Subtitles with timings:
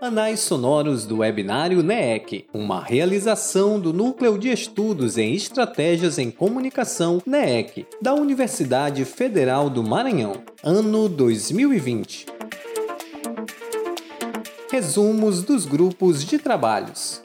[0.00, 7.22] Anais sonoros do webinário NEEC, uma realização do Núcleo de Estudos em Estratégias em Comunicação
[7.24, 12.26] NEEC, da Universidade Federal do Maranhão, ano 2020.
[14.70, 17.22] Resumos dos grupos de trabalhos.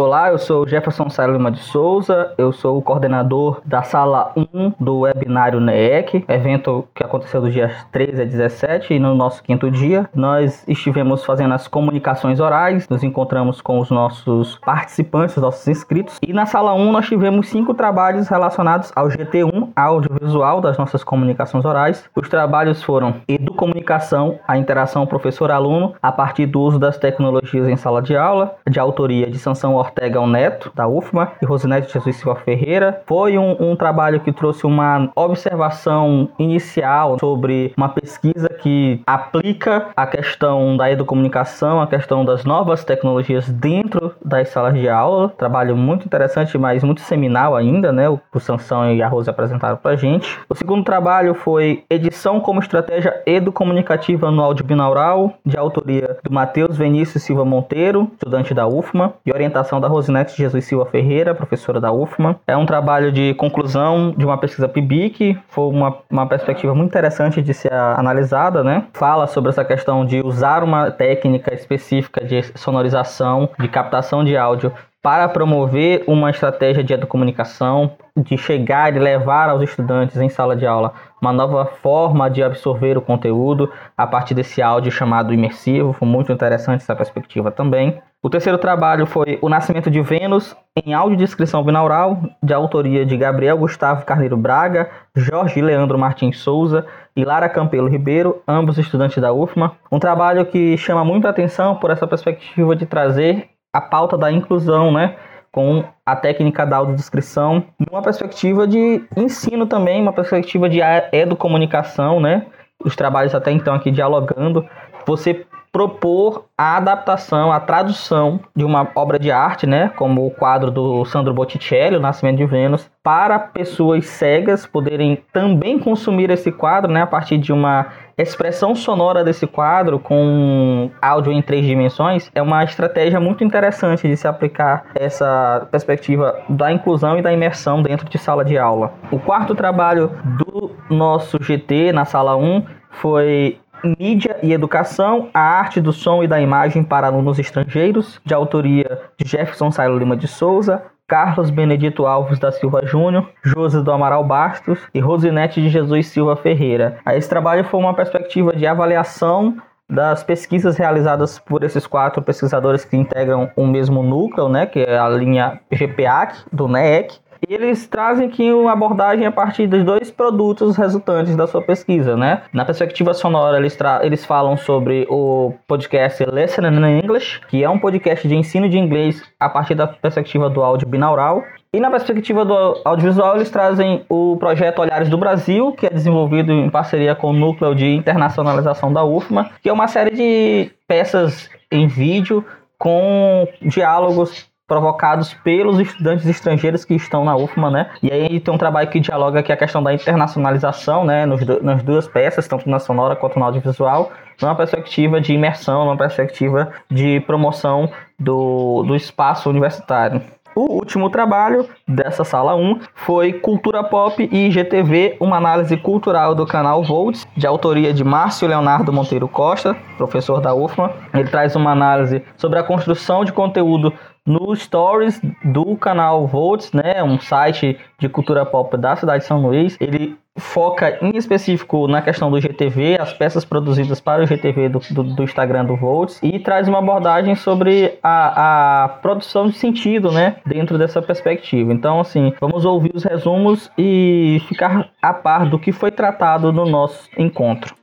[0.00, 4.72] Olá, eu sou Jefferson Saio Lima de Souza, eu sou o coordenador da sala 1
[4.80, 9.70] do webinário NEEC, evento que aconteceu dos dias 13 a 17 e no nosso quinto
[9.70, 10.08] dia.
[10.14, 16.18] Nós estivemos fazendo as comunicações orais, nos encontramos com os nossos participantes, os nossos inscritos,
[16.26, 21.66] e na sala 1 nós tivemos cinco trabalhos relacionados ao GT1, audiovisual das nossas comunicações
[21.66, 22.08] orais.
[22.16, 28.00] Os trabalhos foram Educomunicação, a interação professor-aluno a partir do uso das tecnologias em sala
[28.00, 29.89] de aula, de autoria de Sansão Ortega
[30.28, 33.02] Neto, da UFMA, e Rosinete Jesus Silva Ferreira.
[33.06, 40.06] Foi um, um trabalho que trouxe uma observação inicial sobre uma pesquisa que aplica a
[40.06, 45.30] questão da educomunicação, a questão das novas tecnologias dentro das salas de aula.
[45.36, 48.08] Trabalho muito interessante, mas muito seminal ainda, né?
[48.08, 50.38] O, o Sansão e a Rose apresentaram pra gente.
[50.48, 56.76] O segundo trabalho foi Edição como Estratégia Educomunicativa no Áudio Binaural, de autoria do Matheus
[56.76, 61.92] Vinícius Silva Monteiro, estudante da UFMA, e orientação da Rosinete Jesus Silva Ferreira, professora da
[61.92, 62.38] UFMA.
[62.46, 67.42] É um trabalho de conclusão de uma pesquisa PIBIC, foi uma, uma perspectiva muito interessante
[67.42, 68.84] de ser analisada, né?
[68.92, 74.72] Fala sobre essa questão de usar uma técnica específica de sonorização, de captação de áudio
[75.02, 80.66] para promover uma estratégia de educomunicação, de chegar e levar aos estudantes em sala de
[80.66, 85.92] aula uma nova forma de absorver o conteúdo a partir desse áudio chamado imersivo.
[85.92, 88.00] Foi muito interessante essa perspectiva também.
[88.22, 90.54] O terceiro trabalho foi O Nascimento de Vênus
[90.84, 96.84] em audiodescrição binaural, de autoria de Gabriel Gustavo Carneiro Braga, Jorge Leandro Martins Souza
[97.16, 99.72] e Lara Campelo Ribeiro, ambos estudantes da UFMA.
[99.90, 104.30] Um trabalho que chama muito a atenção por essa perspectiva de trazer a pauta da
[104.30, 105.16] inclusão, né?
[105.50, 110.80] Com a técnica da audiodescrição, numa perspectiva de ensino também, uma perspectiva de
[111.10, 112.44] educomunicação, né?
[112.84, 114.68] Os trabalhos até então aqui dialogando.
[115.06, 120.70] Você propor a adaptação, a tradução de uma obra de arte, né, como o quadro
[120.70, 126.92] do Sandro Botticelli, O Nascimento de Vênus, para pessoas cegas poderem também consumir esse quadro,
[126.92, 127.86] né, a partir de uma
[128.18, 134.16] expressão sonora desse quadro com áudio em três dimensões, é uma estratégia muito interessante de
[134.16, 138.92] se aplicar essa perspectiva da inclusão e da imersão dentro de sala de aula.
[139.10, 143.58] O quarto trabalho do nosso GT na sala 1 foi
[143.98, 149.00] Mídia e Educação, a arte do som e da imagem para alunos estrangeiros, de autoria
[149.16, 154.22] de Jefferson Sailo Lima de Souza, Carlos Benedito Alves da Silva Júnior, José do Amaral
[154.22, 156.98] Bastos e Rosinete de Jesus Silva Ferreira.
[157.08, 159.56] Esse trabalho foi uma perspectiva de avaliação
[159.88, 164.96] das pesquisas realizadas por esses quatro pesquisadores que integram o mesmo núcleo, né, que é
[164.96, 170.10] a linha GPAC do NEEC, e eles trazem aqui uma abordagem a partir dos dois
[170.10, 172.42] produtos resultantes da sua pesquisa, né?
[172.52, 177.78] Na perspectiva sonora, eles, eles falam sobre o podcast Listen in English, que é um
[177.78, 181.42] podcast de ensino de inglês a partir da perspectiva do áudio binaural.
[181.72, 186.52] E na perspectiva do audiovisual, eles trazem o projeto Olhares do Brasil, que é desenvolvido
[186.52, 191.48] em parceria com o Núcleo de Internacionalização da UFMA, que é uma série de peças
[191.70, 192.44] em vídeo
[192.76, 197.90] com diálogos provocados pelos estudantes estrangeiros que estão na UFMA, né?
[198.00, 201.26] E aí tem um trabalho que dialoga aqui a questão da internacionalização, né?
[201.26, 205.96] Nos, nas duas peças, tanto na sonora quanto no audiovisual, numa perspectiva de imersão, numa
[205.96, 210.22] perspectiva de promoção do, do espaço universitário.
[210.54, 216.44] O último trabalho dessa sala 1 foi Cultura Pop e GTV, uma análise cultural do
[216.44, 220.92] canal Volts, de autoria de Márcio Leonardo Monteiro Costa, professor da UFMA.
[221.14, 223.92] Ele traz uma análise sobre a construção de conteúdo
[224.30, 229.42] no Stories do canal Volts, né, um site de cultura pop da cidade de São
[229.42, 229.76] Luís.
[229.80, 234.78] Ele foca em específico na questão do GTV, as peças produzidas para o GTV do,
[234.90, 240.12] do, do Instagram do Volts, e traz uma abordagem sobre a, a, produção de sentido,
[240.12, 241.72] né, dentro dessa perspectiva.
[241.72, 246.64] Então, assim, vamos ouvir os resumos e ficar a par do que foi tratado no
[246.64, 247.79] nosso encontro.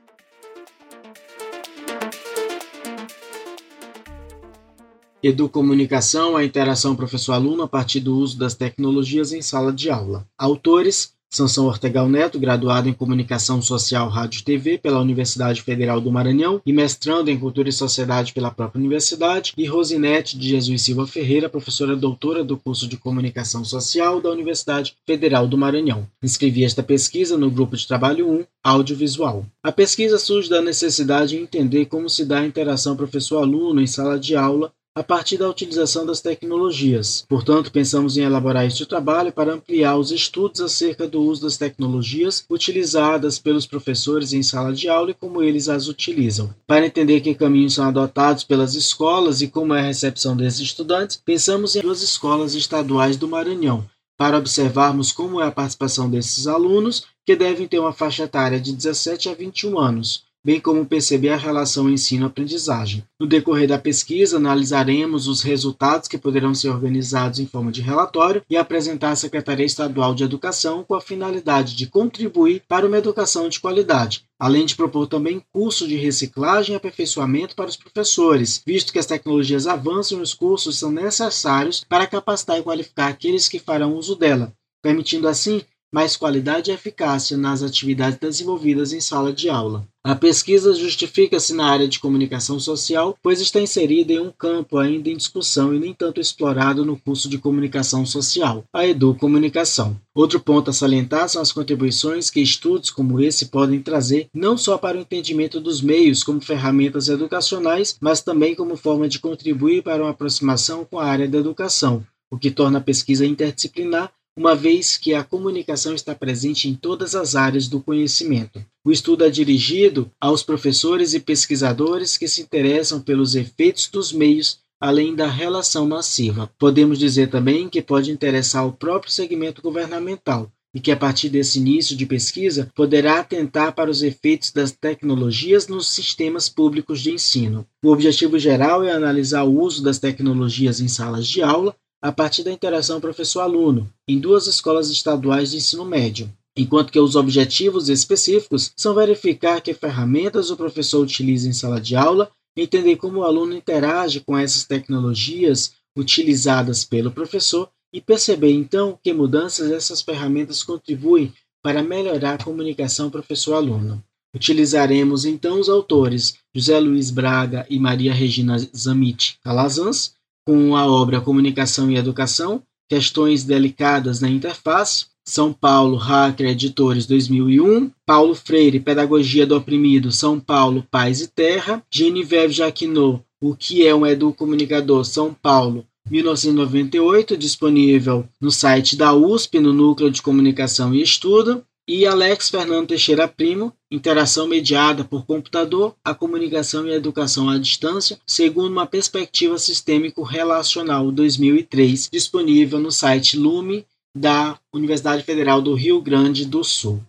[5.22, 10.24] Educomunicação, a interação professor-aluno a partir do uso das tecnologias em sala de aula.
[10.38, 16.62] Autores: Sansão Ortegal Neto, graduado em Comunicação Social, Rádio TV pela Universidade Federal do Maranhão
[16.64, 21.48] e mestrando em Cultura e Sociedade pela própria universidade, e Rosinete de Jesus Silva Ferreira,
[21.48, 26.06] professora doutora do curso de Comunicação Social da Universidade Federal do Maranhão.
[26.22, 29.44] Inscrevi esta pesquisa no grupo de trabalho 1, Audiovisual.
[29.62, 34.18] A pesquisa surge da necessidade de entender como se dá a interação professor-aluno em sala
[34.18, 37.24] de aula a partir da utilização das tecnologias.
[37.28, 42.44] Portanto, pensamos em elaborar este trabalho para ampliar os estudos acerca do uso das tecnologias
[42.50, 46.52] utilizadas pelos professores em sala de aula e como eles as utilizam.
[46.66, 51.22] Para entender que caminhos são adotados pelas escolas e como é a recepção desses estudantes,
[51.24, 57.04] pensamos em duas escolas estaduais do Maranhão, para observarmos como é a participação desses alunos,
[57.24, 61.36] que devem ter uma faixa etária de 17 a 21 anos bem como perceber a
[61.36, 63.04] relação ensino-aprendizagem.
[63.20, 68.42] No decorrer da pesquisa, analisaremos os resultados que poderão ser organizados em forma de relatório
[68.48, 73.46] e apresentar à Secretaria Estadual de Educação com a finalidade de contribuir para uma educação
[73.50, 78.90] de qualidade, além de propor também curso de reciclagem e aperfeiçoamento para os professores, visto
[78.90, 83.58] que as tecnologias avançam e os cursos são necessários para capacitar e qualificar aqueles que
[83.58, 84.50] farão uso dela,
[84.80, 85.60] permitindo assim
[85.92, 89.86] mais qualidade e eficácia nas atividades desenvolvidas em sala de aula.
[90.04, 95.10] A pesquisa justifica-se na área de comunicação social, pois está inserida em um campo ainda
[95.10, 100.00] em discussão e nem tanto explorado no curso de comunicação social, a educomunicação.
[100.14, 104.78] Outro ponto a salientar são as contribuições que estudos como esse podem trazer, não só
[104.78, 110.02] para o entendimento dos meios como ferramentas educacionais, mas também como forma de contribuir para
[110.02, 114.96] uma aproximação com a área da educação, o que torna a pesquisa interdisciplinar uma vez
[114.96, 118.64] que a comunicação está presente em todas as áreas do conhecimento.
[118.84, 124.60] O estudo é dirigido aos professores e pesquisadores que se interessam pelos efeitos dos meios
[124.80, 126.48] além da relação massiva.
[126.56, 131.58] Podemos dizer também que pode interessar o próprio segmento governamental e que, a partir desse
[131.58, 137.66] início de pesquisa, poderá atentar para os efeitos das tecnologias nos sistemas públicos de ensino.
[137.82, 142.44] O objetivo geral é analisar o uso das tecnologias em salas de aula a partir
[142.44, 148.72] da interação professor-aluno, em duas escolas estaduais de ensino médio, enquanto que os objetivos específicos
[148.76, 153.54] são verificar que ferramentas o professor utiliza em sala de aula, entender como o aluno
[153.54, 161.32] interage com essas tecnologias utilizadas pelo professor e perceber então que mudanças dessas ferramentas contribuem
[161.62, 164.02] para melhorar a comunicação professor-aluno.
[164.34, 170.17] Utilizaremos então os autores José Luiz Braga e Maria Regina Zamit Calazans
[170.48, 177.90] com a obra Comunicação e Educação, Questões Delicadas na Interface, São Paulo, Hacker Editores 2001,
[178.06, 183.94] Paulo Freire, Pedagogia do Oprimido, São Paulo, Paz e Terra, Genevieve Jacquinot, O que é
[183.94, 191.02] um educomunicador, São Paulo, 1998, disponível no site da USP, no Núcleo de Comunicação e
[191.02, 197.48] Estudo, e Alex Fernando Teixeira Primo, Interação mediada por computador, a comunicação e a educação
[197.48, 205.72] à distância, segundo uma perspectiva sistêmico-relacional 2003, disponível no site Lume da Universidade Federal do
[205.72, 207.02] Rio Grande do Sul.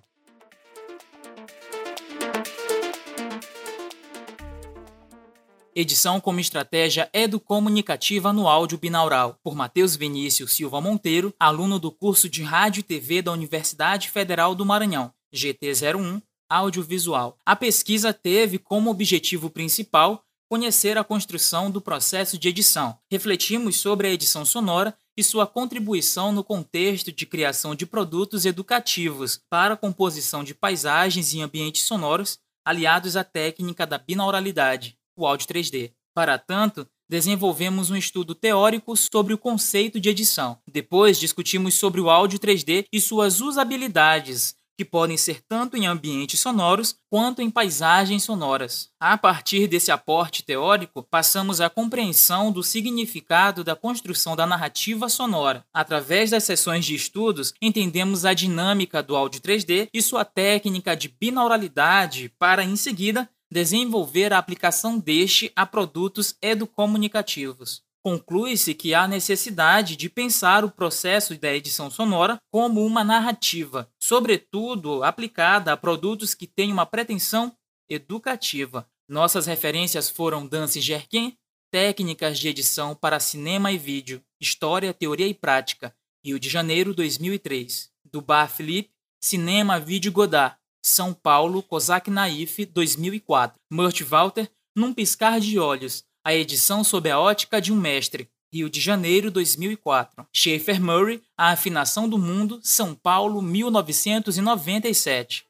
[5.76, 12.30] Edição como estratégia educomunicativa no áudio binaural, por Matheus Vinícius Silva Monteiro, aluno do curso
[12.30, 17.38] de Rádio e TV da Universidade Federal do Maranhão, GT01, audiovisual.
[17.46, 22.98] A pesquisa teve como objetivo principal conhecer a construção do processo de edição.
[23.12, 29.40] Refletimos sobre a edição sonora e sua contribuição no contexto de criação de produtos educativos
[29.50, 35.48] para a composição de paisagens e ambientes sonoros aliados à técnica da binauralidade o áudio
[35.48, 35.92] 3D.
[36.14, 40.58] Para tanto, desenvolvemos um estudo teórico sobre o conceito de edição.
[40.68, 46.40] Depois, discutimos sobre o áudio 3D e suas usabilidades, que podem ser tanto em ambientes
[46.40, 48.88] sonoros quanto em paisagens sonoras.
[48.98, 55.66] A partir desse aporte teórico, passamos à compreensão do significado da construção da narrativa sonora.
[55.74, 61.10] Através das sessões de estudos, entendemos a dinâmica do áudio 3D e sua técnica de
[61.10, 67.84] binauralidade para, em seguida, desenvolver a aplicação deste a produtos educomunicativos.
[68.04, 75.04] Conclui-se que há necessidade de pensar o processo da edição sonora como uma narrativa, sobretudo
[75.04, 77.54] aplicada a produtos que têm uma pretensão
[77.90, 78.88] educativa.
[79.08, 81.36] Nossas referências foram Dance Jerkin,
[81.72, 87.90] Técnicas de Edição para Cinema e Vídeo, História, Teoria e Prática, Rio de Janeiro, 2003.
[88.12, 88.92] Do Bar Philippe,
[89.22, 93.60] Cinema, Vídeo Godard, são Paulo, Kozak Naif, 2004.
[93.72, 98.30] Murt Walter, Num Piscar de Olhos, a edição sob a ótica de um mestre.
[98.52, 100.26] Rio de Janeiro, 2004.
[100.34, 105.46] Schaefer Murray, A Afinação do Mundo, São Paulo, 1997.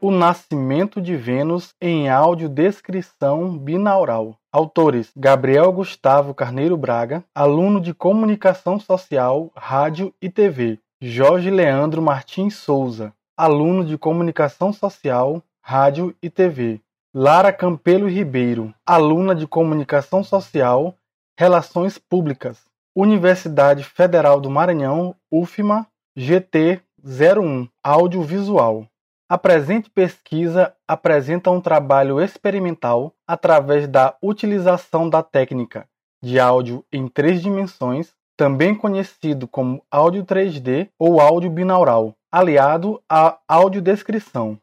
[0.00, 4.38] O Nascimento de Vênus em audiodescrição binaural.
[4.52, 10.78] Autores: Gabriel Gustavo Carneiro Braga, aluno de Comunicação Social, Rádio e TV.
[11.00, 16.80] Jorge Leandro Martins Souza, aluno de Comunicação Social, Rádio e TV.
[17.12, 20.94] Lara Campelo Ribeiro, aluna de Comunicação Social,
[21.38, 22.62] Relações Públicas.
[22.94, 25.86] Universidade Federal do Maranhão, UFMA,
[26.16, 28.86] GT 01, Audiovisual.
[29.28, 35.88] A presente pesquisa apresenta um trabalho experimental através da utilização da técnica
[36.22, 43.38] de áudio em três dimensões, também conhecido como áudio 3D ou áudio binaural, aliado à
[43.46, 44.58] audiodescrição.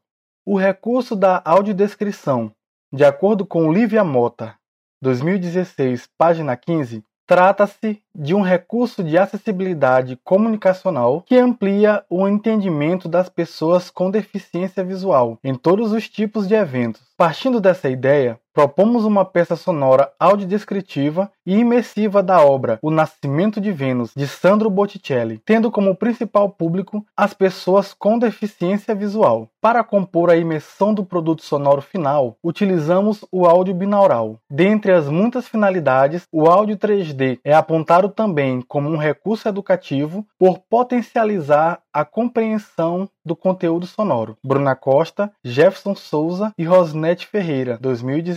[0.46, 2.52] O recurso da audiodescrição,
[2.92, 4.56] de acordo com Lívia Mota,
[5.02, 7.02] 2016, página 15,
[7.32, 14.84] Trata-se de um recurso de acessibilidade comunicacional que amplia o entendimento das pessoas com deficiência
[14.84, 17.02] visual em todos os tipos de eventos.
[17.16, 23.72] Partindo dessa ideia, propomos uma peça sonora audiodescritiva e imersiva da obra O Nascimento de
[23.72, 29.50] Vênus, de Sandro Botticelli, tendo como principal público as pessoas com deficiência visual.
[29.62, 34.40] Para compor a imersão do produto sonoro final, utilizamos o áudio binaural.
[34.50, 40.60] Dentre as muitas finalidades, o áudio 3D é apontado também como um recurso educativo por
[40.60, 44.38] potencializar a compreensão do conteúdo sonoro.
[44.44, 47.78] Bruna Costa, Jefferson Souza e Rosnete Ferreira,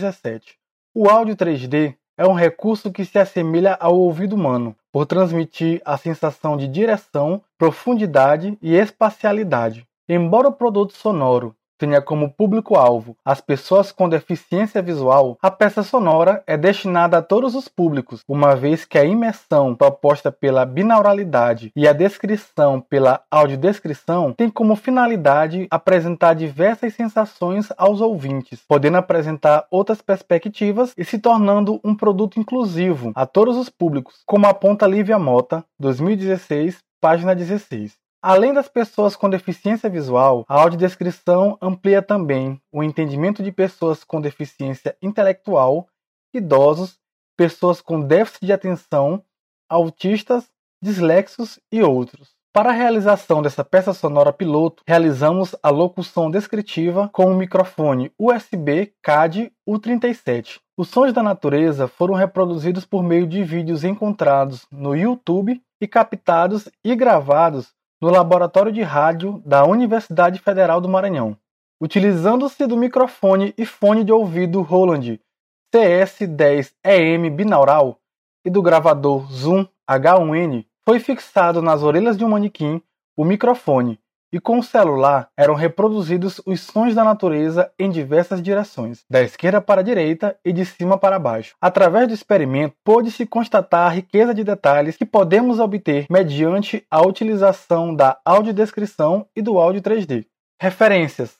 [0.05, 0.57] 2017.
[0.93, 5.97] O áudio 3D é um recurso que se assemelha ao ouvido humano, por transmitir a
[5.97, 9.85] sensação de direção, profundidade e espacialidade.
[10.07, 16.43] Embora o produto sonoro tenha como público-alvo as pessoas com deficiência visual, a peça sonora
[16.45, 21.87] é destinada a todos os públicos, uma vez que a imersão proposta pela binauralidade e
[21.87, 30.01] a descrição pela audiodescrição tem como finalidade apresentar diversas sensações aos ouvintes, podendo apresentar outras
[30.01, 35.63] perspectivas e se tornando um produto inclusivo a todos os públicos, como aponta Lívia Mota,
[35.79, 38.04] 2016, página 16.
[38.27, 44.19] Além das pessoas com deficiência visual, a audiodescrição amplia também o entendimento de pessoas com
[44.19, 45.87] deficiência intelectual,
[46.33, 46.97] idosos,
[47.37, 49.23] pessoas com déficit de atenção,
[49.69, 50.49] autistas,
[50.81, 52.33] dislexos e outros.
[52.51, 58.91] Para a realização dessa peça sonora piloto, realizamos a locução descritiva com o microfone USB
[59.03, 60.61] CAD U37.
[60.75, 66.67] Os sons da natureza foram reproduzidos por meio de vídeos encontrados no YouTube e captados
[66.83, 71.37] e gravados no Laboratório de Rádio da Universidade Federal do Maranhão,
[71.81, 75.19] utilizando-se do microfone e fone de ouvido Roland
[75.73, 77.99] CS10EM binaural
[78.45, 82.81] e do gravador Zoom H1N, foi fixado nas orelhas de um manequim
[83.17, 83.99] o microfone
[84.35, 89.61] e com o celular eram reproduzidos os sons da natureza em diversas direções, da esquerda
[89.61, 91.55] para a direita e de cima para baixo.
[91.61, 97.95] Através do experimento, pôde-se constatar a riqueza de detalhes que podemos obter mediante a utilização
[97.95, 100.25] da audiodescrição e do áudio 3D.
[100.61, 101.37] Referências: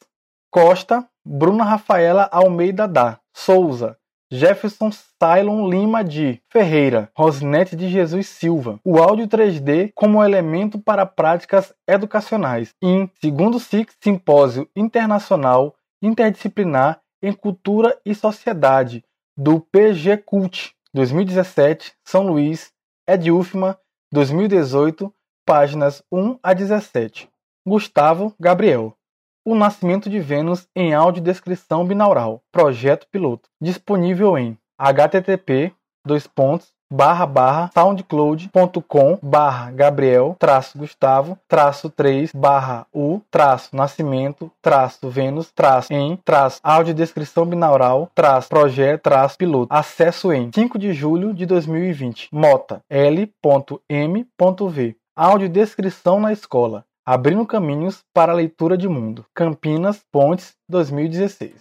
[0.49, 3.97] Costa, Bruna Rafaela Almeida da Souza,
[4.31, 8.79] Jefferson Cylon Lima de Ferreira, Rosnete de Jesus Silva.
[8.83, 12.73] O áudio 3D como elemento para práticas educacionais.
[12.81, 19.03] Em segundo SIC Simpósio Internacional Interdisciplinar em Cultura e Sociedade,
[19.35, 22.71] do PG Cult, 2017, São Luís,
[23.07, 23.79] Edufma,
[24.11, 25.13] 2018,
[25.45, 27.27] páginas 1 a 17.
[27.65, 28.95] Gustavo Gabriel.
[29.47, 32.41] O Nascimento de Vênus em audiodescrição binaural.
[32.51, 33.47] Projeto piloto.
[33.61, 35.71] Disponível em http
[36.03, 44.51] dois pontos, barra, barra, soundcloud.com barra Gabriel traço Gustavo traço 3 barra U traço Nascimento
[44.61, 50.93] traço Vênus traço em traço audiodescrição binaural traço projeto traço piloto acesso em 5 de
[50.93, 59.27] julho de 2020 mota l.m.v audiodescrição na escola Abrindo Caminhos para a Leitura de Mundo.
[59.31, 61.53] Campinas, Pontes, 2016.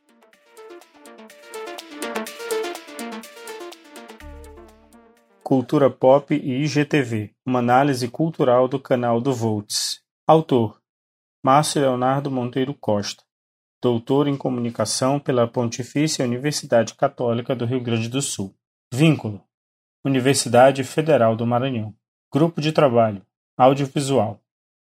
[5.43, 9.99] Cultura Pop e IGTV, uma análise cultural do canal do Volts.
[10.25, 10.80] Autor:
[11.43, 13.24] Márcio Leonardo Monteiro Costa,
[13.86, 18.52] doutor em comunicação pela Pontifícia Universidade Católica do Rio Grande do Sul.
[18.91, 19.39] Vínculo:
[20.04, 21.93] Universidade Federal do Maranhão.
[22.34, 23.21] Grupo de trabalho:
[23.56, 24.41] Audiovisual.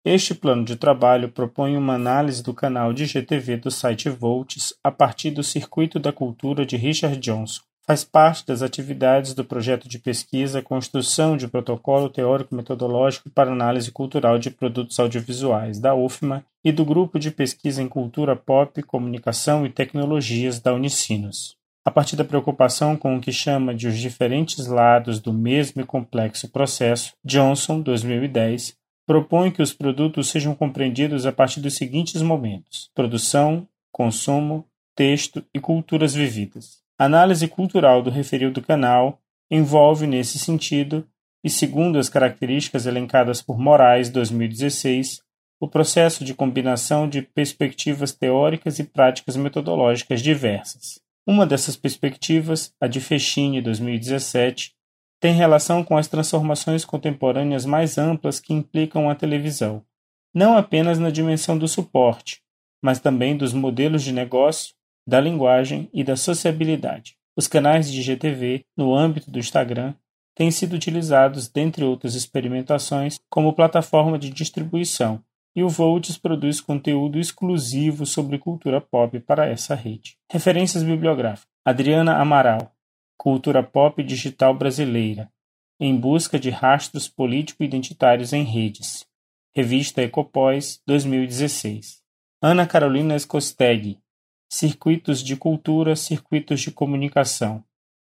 [0.04, 4.90] Este plano de trabalho propõe uma análise do canal de GTV do site Volts a
[4.90, 7.60] partir do Circuito da Cultura de Richard Johnson.
[7.86, 14.40] Faz parte das atividades do projeto de pesquisa Construção de Protocolo Teórico-Metodológico para Análise Cultural
[14.40, 19.70] de Produtos Audiovisuais, da UFMA, e do Grupo de Pesquisa em Cultura Pop, Comunicação e
[19.70, 25.20] Tecnologias da Unicinos a partir da preocupação com o que chama de os diferentes lados
[25.20, 28.76] do mesmo e complexo processo, Johnson, 2010,
[29.06, 35.58] propõe que os produtos sejam compreendidos a partir dos seguintes momentos: produção, consumo, texto e
[35.58, 36.82] culturas vividas.
[36.98, 39.18] A análise cultural do referido canal
[39.50, 41.08] envolve, nesse sentido,
[41.42, 45.22] e segundo as características elencadas por Moraes, 2016,
[45.60, 51.00] o processo de combinação de perspectivas teóricas e práticas metodológicas diversas.
[51.26, 54.72] Uma dessas perspectivas, a de Fechini 2017,
[55.20, 59.84] tem relação com as transformações contemporâneas mais amplas que implicam a televisão,
[60.32, 62.40] não apenas na dimensão do suporte,
[62.80, 64.74] mas também dos modelos de negócio,
[65.06, 67.16] da linguagem e da sociabilidade.
[67.36, 69.94] Os canais de GTV, no âmbito do Instagram,
[70.36, 75.22] têm sido utilizados, dentre outras experimentações, como plataforma de distribuição,
[75.58, 80.16] e o Volts produz conteúdo exclusivo sobre cultura pop para essa rede.
[80.30, 82.72] Referências bibliográficas: Adriana Amaral,
[83.16, 85.28] Cultura Pop Digital Brasileira,
[85.80, 89.04] em busca de rastros político-identitários em redes.
[89.52, 92.02] Revista Ecopós, 2016.
[92.40, 93.98] Ana Carolina Escosteg,
[94.48, 97.64] Circuitos de Cultura, Circuitos de Comunicação.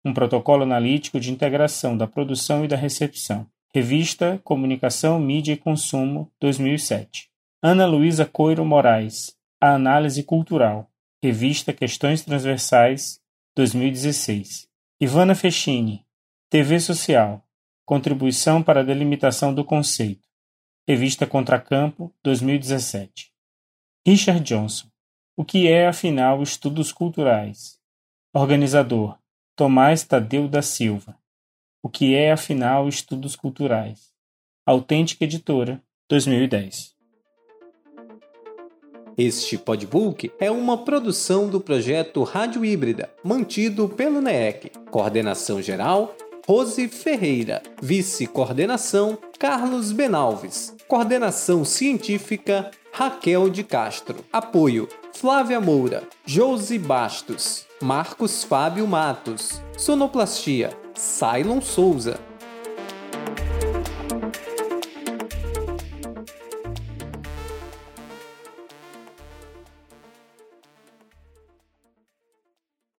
[0.06, 3.48] Um protocolo analítico de integração da produção e da recepção.
[3.74, 7.29] Revista Comunicação, Mídia e Consumo, 2007.
[7.62, 10.90] Ana Luísa Coiro Moraes, A Análise Cultural,
[11.22, 13.22] Revista Questões Transversais,
[13.54, 14.70] 2016.
[15.02, 16.06] Ivana Fechini,
[16.50, 17.46] TV Social,
[17.86, 20.26] Contribuição para a Delimitação do Conceito,
[20.88, 23.34] Revista Contracampo, 2017.
[24.08, 24.88] Richard Johnson,
[25.36, 27.78] O que é, afinal, Estudos Culturais?
[28.34, 29.20] Organizador,
[29.58, 31.20] Tomás Tadeu da Silva.
[31.84, 34.14] O que é, afinal, Estudos Culturais?
[34.66, 36.98] Autêntica Editora, 2010.
[39.22, 44.72] Este podbook é uma produção do projeto Rádio Híbrida, mantido pelo NEEC.
[44.90, 46.16] Coordenação geral:
[46.48, 47.62] Rose Ferreira.
[47.82, 50.74] Vice-coordenação: Carlos Benalves.
[50.88, 54.24] Coordenação científica: Raquel de Castro.
[54.32, 59.62] Apoio: Flávia Moura, Josi Bastos, Marcos Fábio Matos.
[59.78, 62.29] Sonoplastia: Cylon Souza.